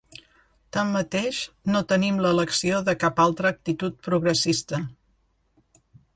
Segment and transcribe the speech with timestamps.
[0.77, 1.41] Tanmateix
[1.75, 4.83] no tenim l'elecció de cap altra actitud progressista.